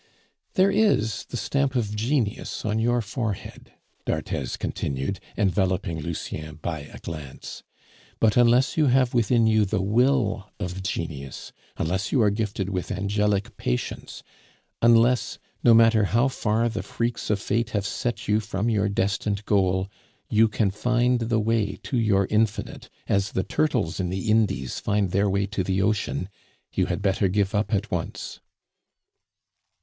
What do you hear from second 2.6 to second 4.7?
on your forehead," d'Arthez